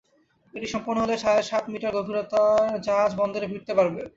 এটি 0.53 0.67
সম্পন্ন 0.67 0.97
হলে 1.03 1.15
সাড়ে 1.17 1.41
সাত 1.49 1.63
মিটার 1.71 1.95
গভীরতার 1.97 2.67
জাহাজ 2.85 3.11
বন্দরে 3.19 3.47
ভিড়তে 3.51 3.73
পারবে। 3.79 4.01